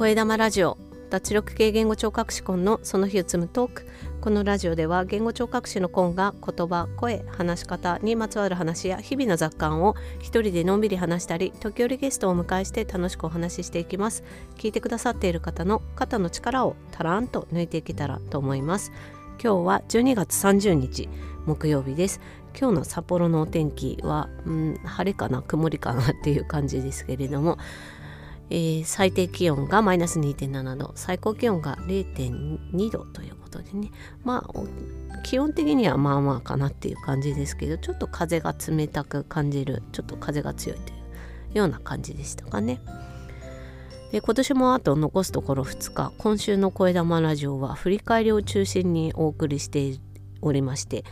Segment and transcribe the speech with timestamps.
[0.00, 0.78] 声玉ラジオ
[1.10, 3.86] 脱力系言語聴覚士コンのその日を積むトーク。
[4.22, 14.24] このラジオでは言語聴覚士のコンが言葉声話し方にまつわる話や日々の雑感を一人でのんびり話したり時折ゲストをお迎えして楽しくお話ししていきます。
[14.56, 18.92] 聞いてくださっている方の肩の力をたらんと抜いていけたらと思います。
[19.38, 21.10] 今日は12月30日
[21.44, 22.22] 木曜日です。
[22.58, 27.58] 今日の札幌のお天気は、うん、晴れかな曇りかなっていう感じですけれども
[28.50, 33.90] えー、最低気温がマイナス2.7度最高気温が0.2度ということでね
[34.24, 34.60] まあ
[35.22, 40.96] 基本的にはまあまあかなっていう感じですけどちょっと風が冷たく感じるちょっと風が強いとい
[41.54, 42.80] うような感じでしたかね。
[44.12, 50.00] で今年もあと残すところ2日今週の「声玉ラジオ」は振り返りを中心にお送りして
[50.42, 51.04] おりまして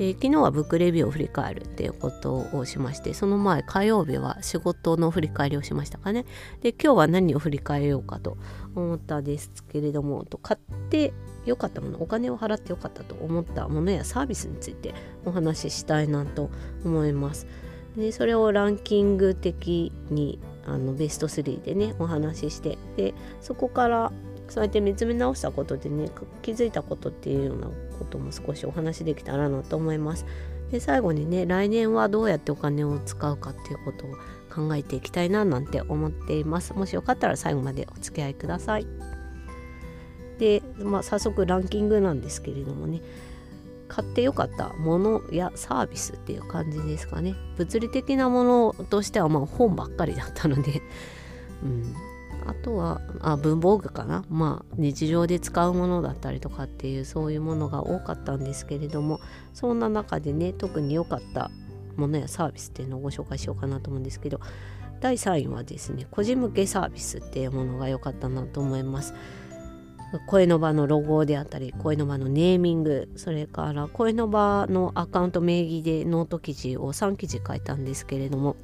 [0.00, 6.24] で昨日はブックレビューを振り返るっていうことをしましてその前火曜日は仕事の振り返りをしましたかね。
[6.62, 8.38] で今日は何を振り返ようかと
[8.74, 11.12] 思ったんですけれどもと買って
[11.44, 14.94] 良かったものお金を払って良かったと思ったものやサービスについて
[15.26, 16.48] お話ししたいなと
[16.82, 17.46] 思います。
[17.94, 24.12] でそれをランキング的にあのベスト3でねお話ししてでそこから
[24.50, 26.10] そうやって見つめ直したことでね
[26.42, 30.26] 気づいたことっていうようなことも少しお話できたらなと思います。
[30.70, 34.10] で最後にね来年はどうやってお金を使うかっていうことを
[34.52, 36.74] 考えていきたいななんて思っています。
[36.74, 38.86] もしよかったら最後までお付き合いください。
[40.40, 43.02] で、まあ、早速ランキングなんですけれどもね
[43.88, 50.80] 買ってよかったものやサービスっていう感じですかね物理的なものとしてはまあ本ばっかりだったので、
[51.62, 51.94] うん、
[52.50, 54.24] あとはあ文房具かな？
[54.28, 59.20] まあ日常で使うものだったりとかっていうそういうものが多かったんですけれども
[59.54, 61.50] そんな中でね特に良かった
[61.96, 64.40] ものやサービスっていうのをご紹介しようかなと思うんですけど
[65.00, 69.14] 第3位はですね個人向けサービスっていうものが良かったなと思います。
[70.26, 78.56] 声の場のロゴであったり声の場のネーミングそれから声の場のアカウント名義でノート記事を3記事書いたんですけれども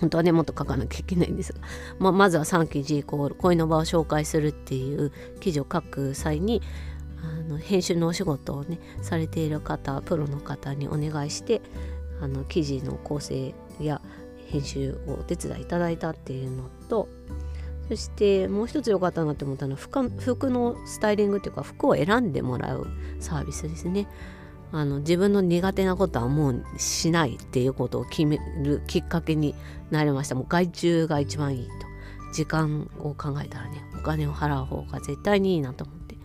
[0.00, 1.60] 本当はねもっと書かなきゃいけないんですが、
[1.98, 6.62] まあ、まずは3記事イコール声の場を紹介するっていう記事を書く際に
[7.22, 11.60] あの編集のお仕事をねされている方プロの方にお願いして
[12.20, 14.00] あの記事の構成や
[14.46, 17.08] 編集をお手伝いいただいたっていうのと
[17.88, 22.86] そしてもう一つ良かったなって思ったのは服のスタイリングっていうか服を選んでもらう
[23.18, 24.06] サービスですね。
[24.70, 29.54] あの自分の苦手なことはもうしないっていうことを決めるきっかけに
[29.90, 30.34] なりました。
[30.34, 31.72] もう外注が一番いいと。
[32.34, 36.16] 時間を考えたらねお金を払う方が絶対にいいなと思って。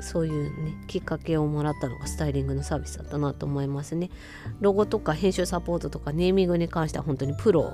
[0.00, 4.10] そういうねきっかけをもらったのがスタイリングのサービスだったなと思いますね。
[4.60, 7.72] ロゴとか編集サポートとかネーミングに関しては本当にプロ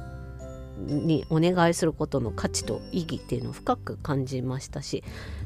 [0.78, 5.04] にお願いすることの価値と意義っていうのを深く感じましたし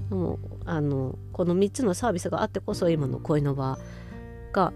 [0.09, 3.79] でもあのこの3つのサービスがあってこそ今の恋の場
[4.53, 4.73] が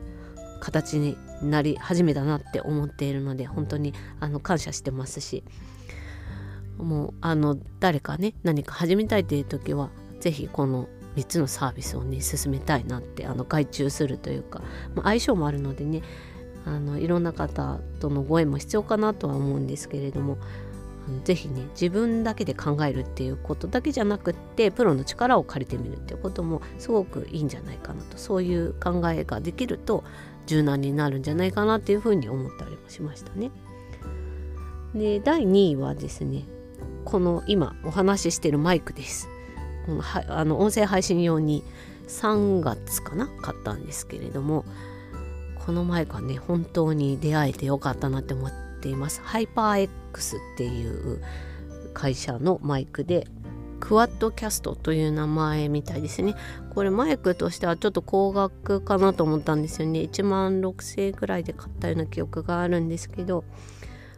[0.60, 5.44] 形になり始めたなって思っているので本当にあの感謝してますし
[6.76, 14.62] もうあの誰かね何か始めたいっていう時は是非この3つのサービスをね進めたいなってあの外注するというか、
[14.94, 16.03] まあ、相性もあるのでね
[16.69, 20.37] あのいろんな方とのご縁も必要かなとは思うんですけれども
[21.25, 30.05] 是非ね自分だけで考えるっていうことだけじゃなくってプロの力を借りてみるっていうこともすごくいいんじゃないかなとそういう考えができると
[30.47, 33.51] 柔軟になるんじゃないかなっていうふうに思ったりもしましたね。
[34.95, 36.45] で第2位はですね
[37.05, 39.28] この今お話ししてるマイクです。
[40.01, 41.65] はあの音声配信用に
[42.09, 44.65] 3月かな買ったんですけれども
[45.69, 49.21] このマイクはね本当に出会えてよかったなって思っています。
[49.21, 51.23] ハイパー X っていう
[51.93, 53.27] 会社のマイクで
[53.78, 56.34] クワッドキャストという名前みたいですね。
[56.75, 60.01] これマイクとしてはちょっと高額かなと思ったんですよね。
[60.01, 63.45] 1万6000円くらいで買ったような記憶があるんですけど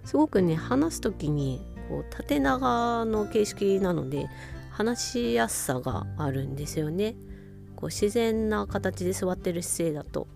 [0.05, 4.29] すごくね話す時にこう縦長の形式なので
[4.71, 7.17] 話しやすさがあるんですよね。
[7.75, 10.29] こう自然な形で座ってる姿勢だと。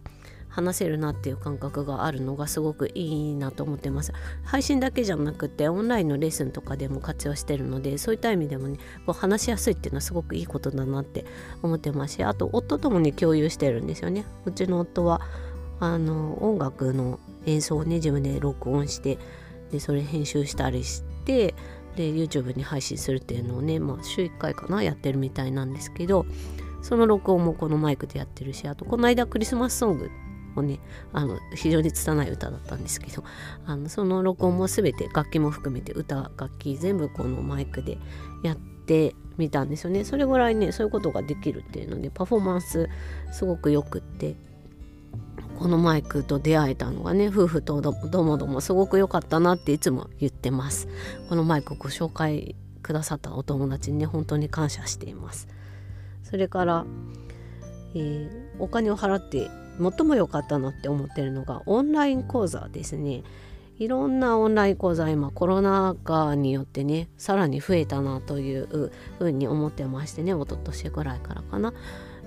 [0.55, 4.13] 話せるなっていう感覚があるのがすごくいいなと思ってます。
[4.45, 11.25] 配信だけじゃなくてオンラインのレッスンとかでも活用してるのでそういった意味でもねこう話しやすいっていうのはすごくいいことだなって
[11.63, 14.25] 思ってますしあと夫ともね共有してるんですよね。
[14.45, 15.21] うちの夫は
[15.81, 19.19] あの音楽の演奏をね自分で録音して
[19.73, 21.55] でそれ編集したりして
[21.97, 26.27] で YouTube に配信するっていうのをね、まあ、週1回かなやってるみたいなんですけど
[26.83, 30.11] その録音もこのマイクでやってるしあとこの間クリスマスソング
[30.57, 30.81] をね
[31.13, 33.25] あの非常に拙い歌だったんですけど
[33.67, 37.99] あのその録音も全て楽器も含めて歌楽器全部このマイクで
[38.43, 40.05] やってみたんですよね。
[40.05, 42.89] それぐらいねそういうことができるっていうのでパフォーマンス
[43.33, 44.37] すごくよくって
[45.59, 47.93] このマイクと出会えたのがね夫婦とど
[48.23, 50.89] もどもすごく良かったなっていつも言ってます。
[51.29, 55.49] このマイクご紹介くださったお友達にね本当に感謝しています。
[56.23, 56.85] それから、
[57.95, 59.49] えー、お金を払って
[59.81, 63.23] 最も良かったなって思ってるのがオンライン講座ですね。
[63.79, 71.73] いろんなオンライン講座今コロナ禍によってねさらに増えたなというふうに思ってましてね一昨年ぐらいからかな。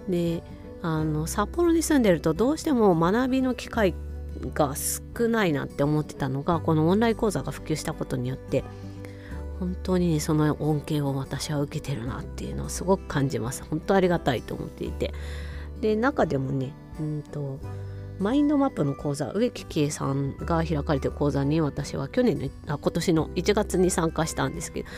[0.10, 0.44] で
[0.82, 3.96] あの札幌に住んでるとどうしても学びの機会
[4.54, 8.64] が少ないなって思ってたのがこのオンライン講座が普及したことによって
[9.60, 13.64] 本当にねその恩恵を私は受けてるなっていうのをすごく感じます。
[13.70, 15.14] 本当ありがたいと思っていて。
[15.82, 17.60] で中でもねうんと
[18.20, 24.90] マインドマップの講座植木恵さんが開かれてる講座に私は去年のあ今年の1月に参加したんですけど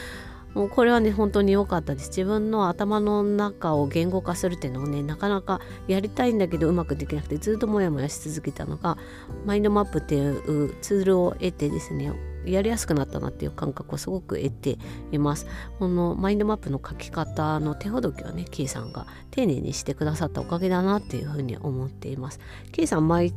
[0.54, 8.98] もうこれはね本当に良かったです自分の頭の中を言語化するっていうのをねなかなかやりたいんだけどうまくできなくてずっとモヤモヤし続けたのが
[9.46, 12.12] マインドマップっていうツールを得てですね
[12.46, 14.78] やりやすくなったなっていう感覚をすごく得て
[15.12, 15.46] います。
[15.78, 22.40] このマインドマップの書き方の手ほどきをね、K さんが丁寧にしてくださったおかげだなっていうふうに思っています。
[22.72, 23.34] K さん毎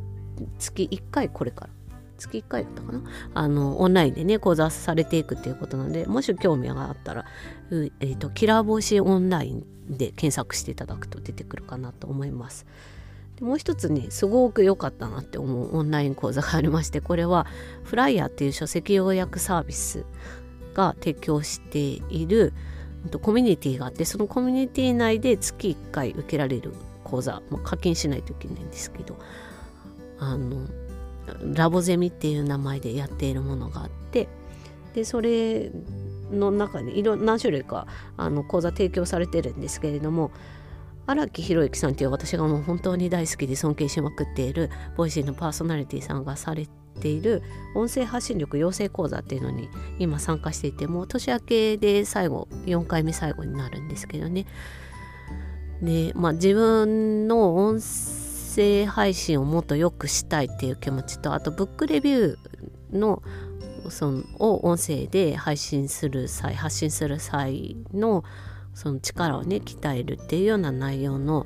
[0.57, 1.82] 月1回これから？
[2.23, 3.01] 月1回だったかな？
[3.33, 7.25] あのオンラインでね講座されていくっていうことなのでもし興味があったら、
[7.71, 12.65] えーと、キラー防止オンラインで検索していただくと出てくるかなと思います。
[13.35, 17.47] でもう一つねすごく良かったなって思うオンライン講座がありましてこれは
[17.83, 20.05] フライヤーっていう書籍要約サービス
[20.73, 22.53] が提供している
[23.21, 26.73] コミュニティがあってそのコミュニティ内で月1回受けられる
[27.03, 29.17] 講座、まあ、課金しないといけないんですけど
[30.19, 30.67] あの
[31.53, 34.27] ラボゼミっていう名前でやっているものがあって
[34.93, 35.71] でそれ
[36.31, 37.87] の中にいろ何種類か
[38.17, 40.31] あの講座提供されてるんですけれども
[41.05, 46.67] 荒木宏之さんっていう私がもう本当に大好きで尊敬しまくっている Voicy のパーソナリティさんがされ
[46.99, 47.41] ている
[47.75, 54.45] 音声発信力養成講座っていうのに今参加していてもう年明けで最後4回目最後になるんですけどね。
[55.81, 58.22] でまあ自分の音声
[58.55, 63.21] 声配信をもっと良くしたいっていう気持ちとあとブックレビューの
[63.89, 68.23] そのを音声で配信する際発信する際の
[68.73, 71.45] その力をね鍛えるっていうような内容の、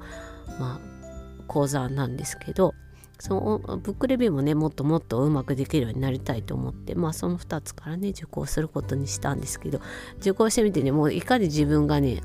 [0.59, 2.73] まあ、講座なんですけど
[3.19, 9.81] そのブックレビューもねもっともっとうまくできるようになりたいと思ってまあその2つからね受講することにしたんですけど
[10.19, 12.21] 受講してみてねもういかに自分がね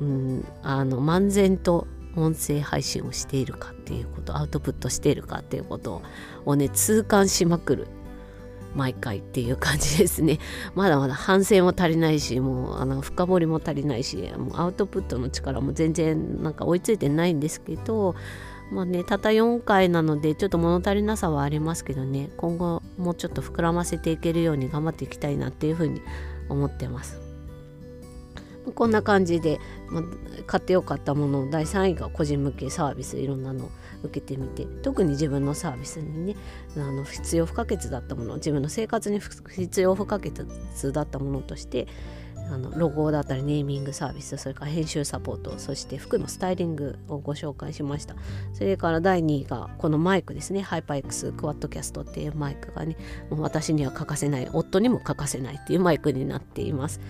[0.00, 1.86] うんあの漫然と
[2.16, 6.02] 音声配信をしているかっていうことアウトプットしているかっていうこと
[6.44, 7.88] をね痛感しまくる
[8.74, 10.38] 毎回っていう感じですね。
[10.74, 18.14] まだまだ反省も足りないし、もうあの深掘りも足りないし、もうアウトプットの力も全然なんか追いついてないんですけど、
[18.72, 26.00] まあね、たった4回なのでちょっと物足りなさはありますけどね、今後もうちょっと膨らませていけるように頑張っていきたいなっていうふうに
[26.48, 27.31] 思ってます。
[28.70, 30.02] こんな感じで、ま、
[30.46, 33.70] 買ってよかったものを第3位が個人向けサービスいろんなの
[34.02, 36.36] 受けてみて特に自分のサービスにね
[36.76, 40.32] あの必要不可欠だったもの自分の生活に必要不可欠
[40.92, 41.88] だったものとして
[42.50, 48.14] あのロゴだったりネーミングサービスそれから編集サポートそして服のスタイリングをご紹介しました。
[48.52, 50.60] それから第2位がこのマイクですね。
[50.60, 52.96] ハイパー X クワッドキャストっていうマイクがね
[53.30, 57.00] もう私には欠かせない夫にも欠かせないっていうマイクになっています。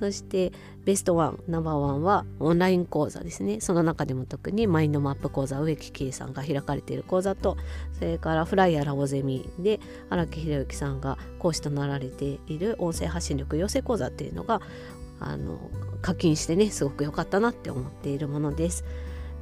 [0.00, 0.50] そして
[0.86, 7.58] ベストワンナンバーワンはオンライン講座ですねその中でも特にマインドマップ講座植木圭さんが開かれている講座と
[7.98, 9.78] それからフライヤーラボゼミで
[10.08, 14.62] 荒木宏之さんが講師となられている音声発信力養成講座っていうのが
[15.20, 15.60] あの
[16.00, 18.84] 課金してねすごく良かったなって思っているものです。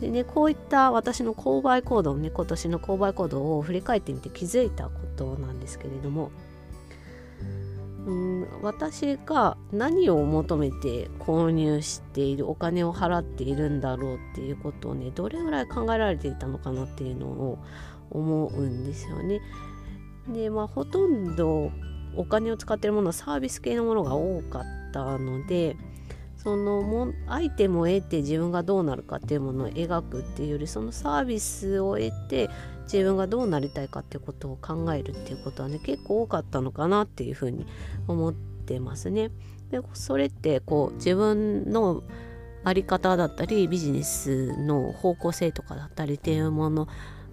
[0.00, 6.30] でねこういった私の購買行動ね今年の購買行動を振り返ってみて気づいたことなんですけれども
[8.08, 17.58] うん私が何を求めて購入しているお金を払っているんだろうっていうことをねどれぐらい考えられていたのかなっていうのを
[18.10, 19.42] 思うんですよね。
[20.26, 21.70] でまあほとんど
[22.16, 25.76] お金を使ってるものはサービス系のものが多かったので
[26.36, 32.48] そのもアイテムを得て自分がどうなるかっていうものを描くっていうよりそのサービスを得て
[32.92, 37.66] 自分がどうなりたいかっていうことを考えるっていうことはね結構多かったのかなっていうふうに
[38.06, 39.30] 思ってますね。
[39.70, 42.02] でそれってこう自分の
[42.64, 46.88] 在り方だったりビジネスの方向性とかだったりっていうもの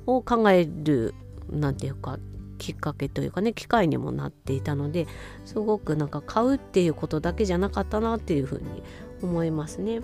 [0.06, 1.16] を考える
[1.50, 2.20] 何て言うか
[2.58, 5.08] きっかけというかね機会にもなっていたので
[5.46, 8.84] すごくなんか買うっていうことだけじゃなかったなっていうふうに
[9.22, 10.02] 思いますね。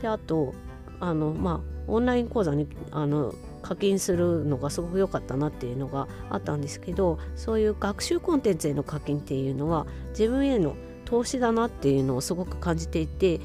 [0.00, 0.54] であと
[1.00, 13.40] あのまあオンライン講座にあの課金するのがすごく良かったなっていうのがあったんですけどそういう学習コンテンツへの課金っていうのは自分への投資だなっていうのをすごく感じていて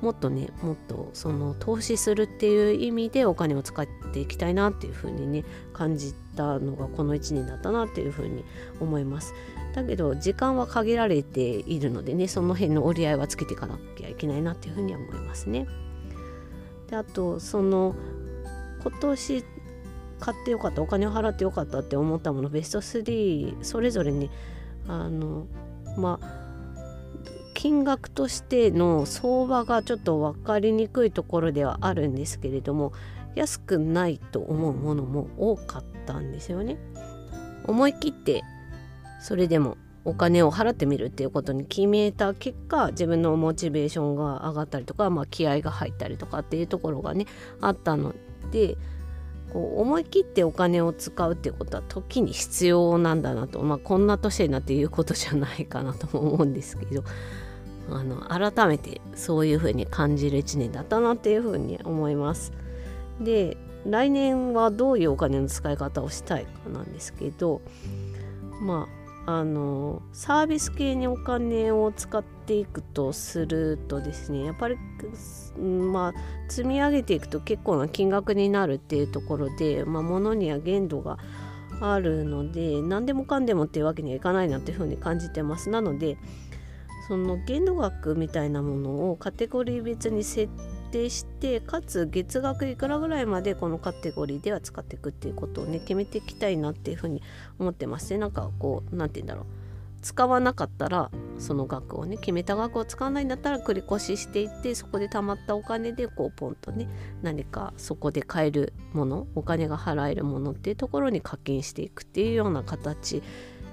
[0.00, 8.44] もっとねもっとその投資するっていう意味でお金を使っていきたいなっていうふうにね感じたのがこの1年だったなっていうふうに
[8.80, 9.32] 思います。
[9.74, 15.66] だけど時間は限られているのでねその辺の折り合いはつけていかなきゃいけないなっていうふうには思いますね。
[16.90, 17.94] であとその
[18.82, 19.44] 今年
[20.24, 24.30] 買ってよかったお金を払ってよかったって思ったものベスト3それぞれに
[24.88, 25.46] あの
[25.98, 26.44] まあ
[27.52, 32.94] 金額としての相場がちょっと分かりにくいところではあるんですけれども
[33.34, 36.78] 安くないと思うものも多かったんですよね。
[37.66, 38.42] 思い切って
[39.20, 39.76] それでも
[40.06, 47.26] お金を払ってみるっていうことに決めた結果自分のモチベーションが上がったりとか、まあ、気合が入ったりとかっていうところがね
[47.60, 48.14] あったの
[48.50, 48.76] で
[49.52, 57.04] こう思い切ってお金を使うっていうことは時に必要なんだなと、まあ、こんな年になって言うことじゃないかなとも思うんですけど。
[57.90, 62.50] あの改めてそういうふうに感じる1年だったなっていうふうに思います。
[63.20, 67.60] で来年はどういうお金の使い方をしたいかなんですけど。
[68.60, 68.88] ま
[69.26, 74.76] あのサービス系にお金を使っていくとするとですねやっぱり
[75.58, 76.12] まあ
[76.48, 81.18] 積み上げていくと結構な金額になるっていうところで、まあ、物には限度が
[81.80, 85.70] あるので何でもかんでもっていうわけにはいかないなっていうふうに感じてます。
[85.70, 86.18] なので
[87.08, 90.50] その限度額みたいなものをカテゴリー別に設
[90.94, 97.20] 定してかつ月額いくらぐらいまでこのカテゴリーでは使っていくっていうことをね決めていきたいなっていうふうに
[97.58, 99.44] 思ってますねなんかこう何て言うんだろう
[100.02, 106.88] 使わなかったらその額をね決めた額を使わないんだったら繰り越ししていってそこで貯まったお金でこうポンとね
[107.22, 113.20] 何かそこで買えるものお金が払えるものっていうところに課金していくっていうような形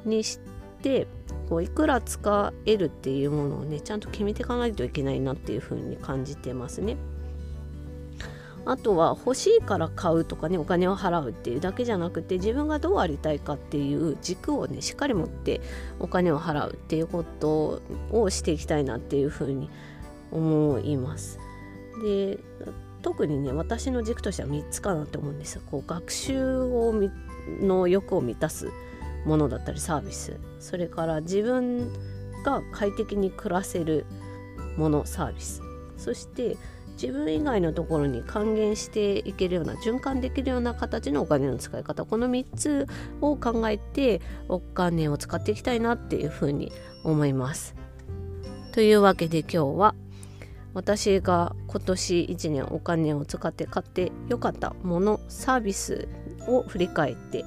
[0.06, 0.40] にし
[0.82, 1.06] て
[1.50, 6.98] こういくら使えるっていうものをねちゃんと決めていかないといけないなっていうふうに感じてますね。
[8.66, 15.62] あとは欲しいから買うとかねお金を払うっていうだけじゃなくて自分がどうありたいかっていう軸をねしっかり持って
[16.00, 19.70] お金を払うっていうことをしていきたいなっていうふうに
[20.32, 21.40] 思います。
[22.04, 22.40] で
[23.02, 25.62] 特にね私の軸としては3つかなって思うんですよ。
[25.70, 26.94] こう学習を
[27.62, 28.70] の欲を満たす
[29.26, 31.92] ものだったりサービスそれから自分
[32.44, 34.06] が快適に暮らせる
[34.78, 35.62] ものサービス
[35.98, 36.58] そして
[36.94, 42.88] 自分以外のところに還元していけるような循環できるような形のお金の使い方この3つ
[43.22, 46.72] を考えてお金を使っていきたいなっていうふうに
[47.04, 47.76] 思います。
[48.74, 49.96] というわけで今日は
[50.74, 56.08] 私が今年1年お金を使って買ってよかったものサービス
[56.48, 57.44] を振り返って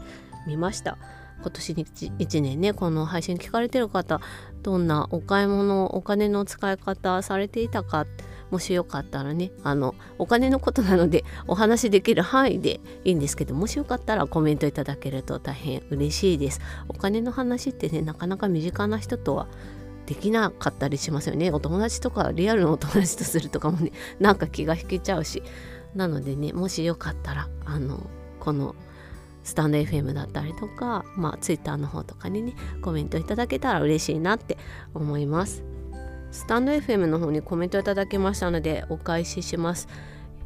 [0.46, 0.98] みました。
[1.44, 4.22] 今年1年ねこの配信聞かれてる方
[4.62, 8.06] どんなお買い物お金の使い方されていたか
[8.50, 16.60] もしよかったらねあのお金のことなので お話できる範囲でいいんですけどもしよかったらコメントいただけると大変嬉しいです。
[16.88, 19.48] お金の話ってねなかなか身近な人とは
[20.06, 21.50] できなかったりしますよね。
[21.50, 25.42] お友達とかリアルのお友達とするとかもね なんか気が引けちゃうし。
[25.94, 28.08] なのでねもしよかったらあの
[28.40, 28.74] この
[29.44, 34.58] スタンド FM だったりとか、まあ、Twitter の方とかにねコメントいただけたら嬉しいなって
[34.94, 35.62] 思います
[36.34, 39.86] スタンド FM の方にコメントいただきましたのでお返しします。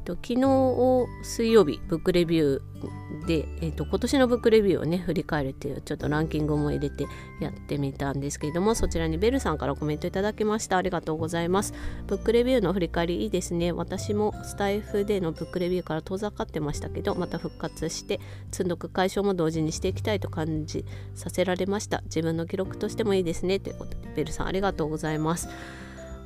[0.08, 7.06] と昨日水曜日ブックレビューで、えーと、今年のブックレビューをね振り返るっていうちょっとランキングも入れて
[7.40, 10.78] やってみたんですけれどもそちらにベルさんからコメントいただきました。
[10.78, 11.74] ありがとうございます。
[12.06, 13.72] ブックレビューの振り返りいいですね。
[13.72, 18.18] 私もスタイフでのブックレビューから遠ざかってましたけどまた復活して
[18.50, 22.00] 積んどく解消も同時にしていきたいと感じさせられました。
[22.04, 23.60] 自分の記録としてもいいですね。
[23.60, 25.48] ということでベルさんありがとうございます。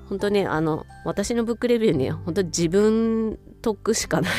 [0.09, 4.33] 本当ねあの私のブックレビューに本当自分得しかない。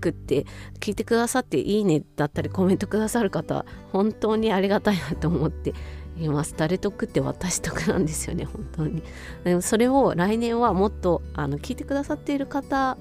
[0.00, 0.46] くって
[0.80, 5.74] 聞いてくださっていいねだったりコメントくださる方本当にありがたいなと思って
[6.18, 6.54] います。
[6.56, 9.02] 誰得って私得なんですよね本当に。
[9.44, 12.98] でもそれを来年はもっとあの聞いてくださっている方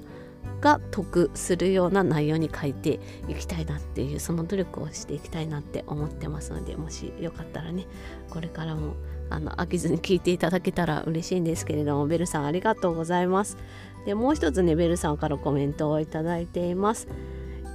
[0.61, 7.85] が得するような内容に書いていきたいなっていうその努力をしていきたいなって思ってますのでもしよかったらね
[8.29, 8.95] これからも
[9.29, 13.57] あの飽きずに聞いていただけたら嬉しいんですけれどもベルさんありがとうございます。
[14.07, 17.09] でもう一つねベルさんからコメントをいただいています。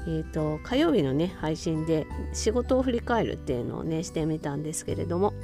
[0.07, 5.35] えーと、火曜日のね配信で仕事を振り返るっていうのをねしてみたんですけれども。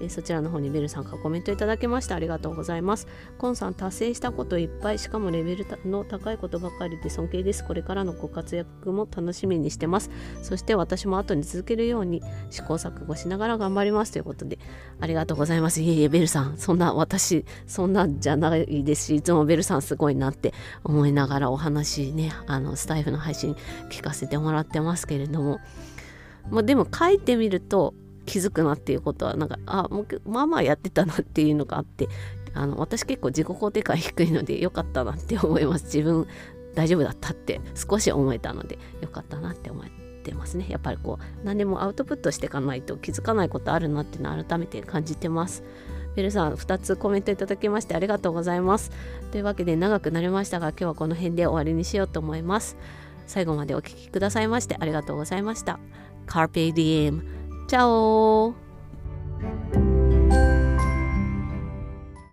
[0.00, 3.06] えそちらの方にベルさんからコメントいただきましてありがとうございます。
[3.38, 7.64] コンさん達成したこといっぱいしかもレベルの高いことばかりで尊敬です。
[7.64, 10.10] これからのご活躍も楽しみにしてます。
[10.42, 14.58] そして私も後に続けるように試行錯誤しながら頑張りますということで
[15.00, 15.80] ありがとうございます。
[15.80, 23.56] いえいえベルさんそんな私そんなんじゃないですしいつもベルさんすごいなって思いながらお話ねあのスタイフの配信
[23.90, 25.60] 聞かせてもらってますけれども。
[26.50, 32.08] まあ、でも書いてみると気づくなっていうことはなんかあもうまあまあやってたなっていうのがあって
[32.54, 35.84] あの私結構自己肯定感低いので良かったなって思います。
[35.86, 36.26] 自分
[36.74, 39.84] 大丈夫だったって少し思えたので良かったなって思っ
[40.22, 40.66] てますね。
[40.68, 45.62] やっぱりこう何でもアウトプットしていかないと気づかないことあるなっていうのを改めて感じてます。
[46.14, 48.90] ベルさん2つコメントいただきましてありがとうございます。
[49.32, 52.76] というわけで長くなりましたが今日はこの辺で終わりにしようと思います。
[53.26, 55.78] 最後までお聴きくださいましてありがとうございました。
[56.26, 57.22] Carpe Diem
[57.74, 58.54] 下哦.